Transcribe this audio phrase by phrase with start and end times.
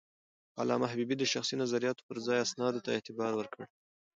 [0.61, 3.65] علامه حبيبي د شخصي نظریاتو پر ځای اسنادو ته اعتبار ورکړی.